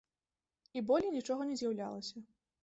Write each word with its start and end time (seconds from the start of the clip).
І 0.79 0.83
болей 0.91 1.11
нічога 1.17 1.47
не 1.51 1.59
з'яўлялася. 1.61 2.25